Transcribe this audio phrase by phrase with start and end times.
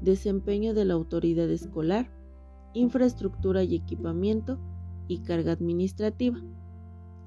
[0.00, 2.10] desempeño de la autoridad escolar,
[2.74, 4.58] infraestructura y equipamiento
[5.08, 6.38] y carga administrativa,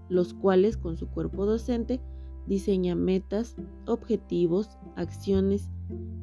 [0.10, 2.00] los cuales con su cuerpo docente
[2.48, 5.70] diseña metas, objetivos, acciones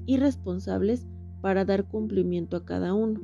[0.07, 1.07] y responsables
[1.41, 3.21] para dar cumplimiento a cada uno,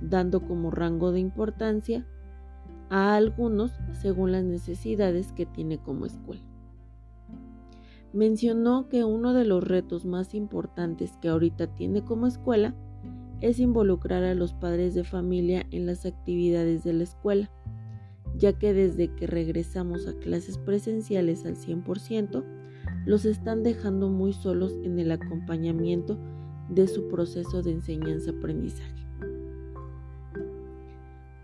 [0.00, 2.06] dando como rango de importancia
[2.90, 6.42] a algunos según las necesidades que tiene como escuela.
[8.12, 12.74] Mencionó que uno de los retos más importantes que ahorita tiene como escuela
[13.40, 17.50] es involucrar a los padres de familia en las actividades de la escuela,
[18.38, 22.44] ya que desde que regresamos a clases presenciales al 100%,
[23.04, 26.18] los están dejando muy solos en el acompañamiento
[26.68, 29.06] de su proceso de enseñanza-aprendizaje.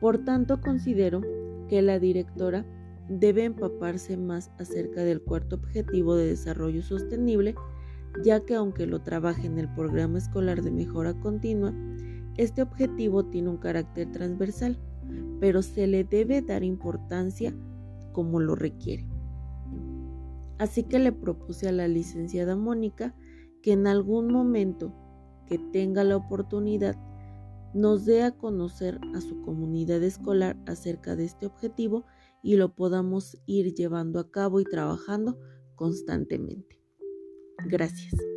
[0.01, 1.21] Por tanto, considero
[1.69, 2.67] que la directora
[3.09, 7.55] debe empaparse más acerca del cuarto objetivo de desarrollo sostenible,
[8.25, 11.73] ya que aunque lo trabaje en el programa escolar de mejora continua,
[12.37, 14.79] este objetivo tiene un carácter transversal,
[15.41, 17.55] pero se le debe dar importancia
[18.13, 19.07] como lo requiere.
[20.59, 23.15] Así que le propuse a la licenciada Mónica
[23.63, 24.95] que en algún momento
[25.47, 26.97] que tenga la oportunidad
[27.75, 32.05] nos dé a conocer a su comunidad escolar acerca de este objetivo
[32.43, 35.39] y lo podamos ir llevando a cabo y trabajando
[35.75, 36.81] constantemente.
[37.67, 38.32] Gracias.